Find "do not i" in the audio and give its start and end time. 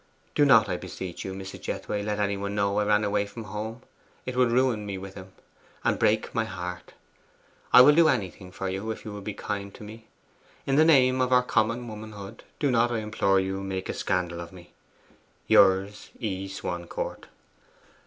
0.33-0.77, 12.59-12.97